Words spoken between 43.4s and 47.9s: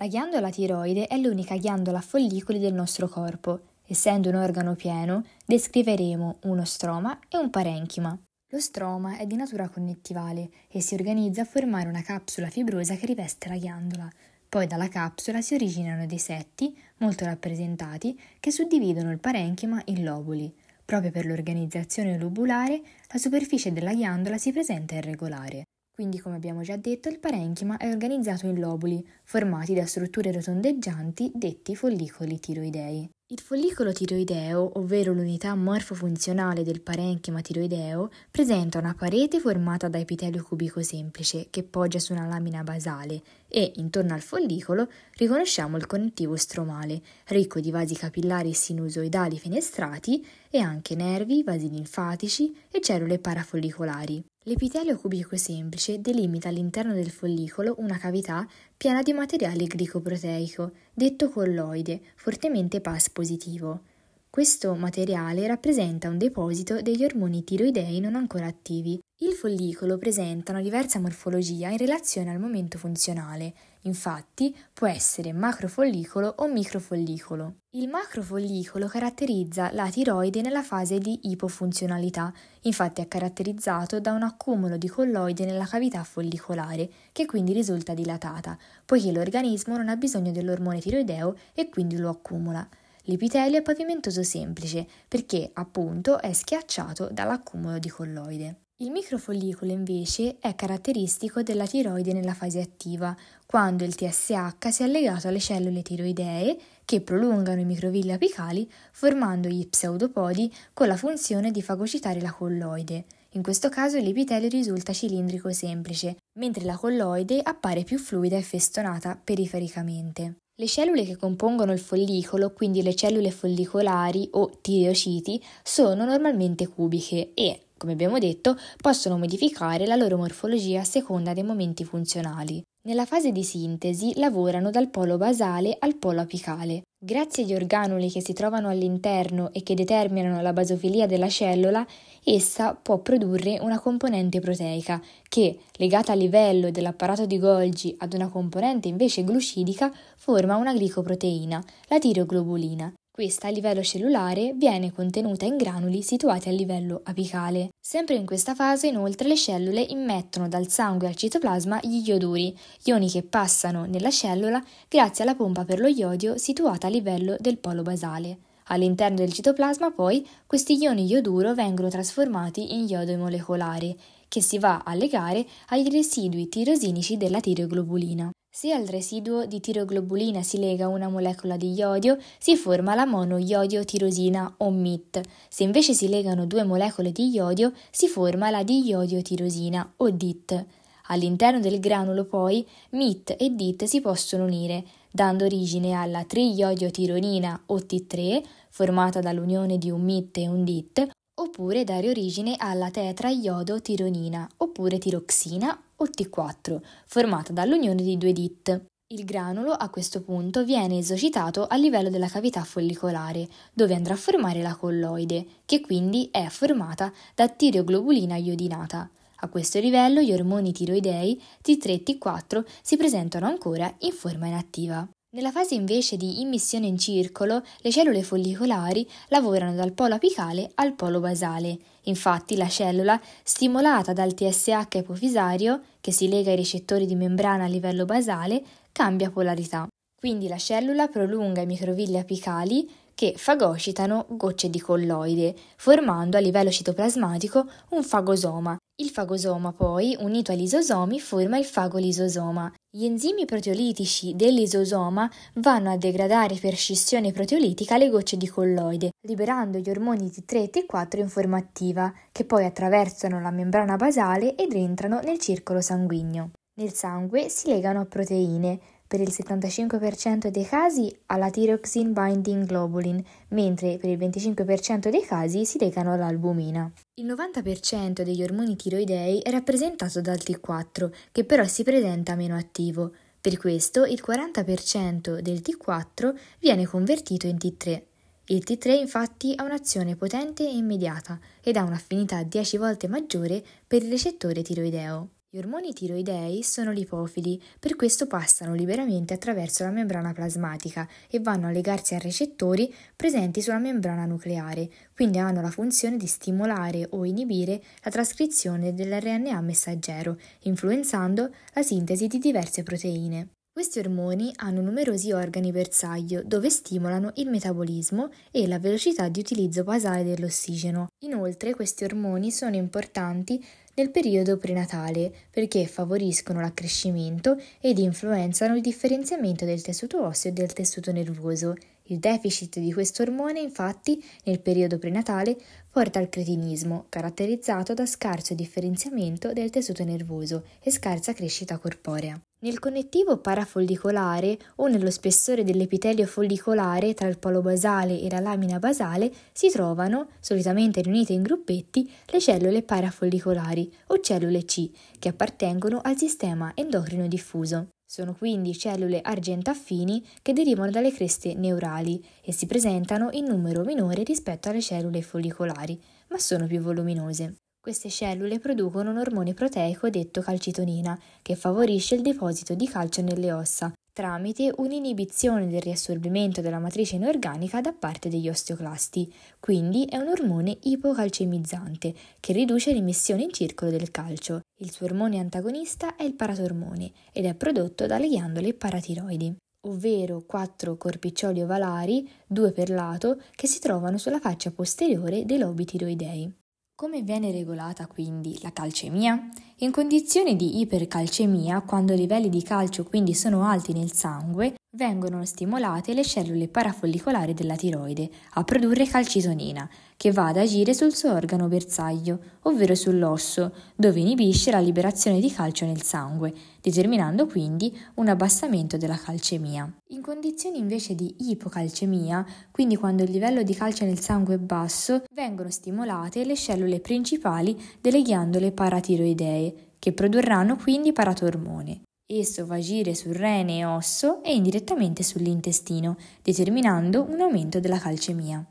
e, intorno al follicolo, riconosciamo il connettivo stromale, ricco di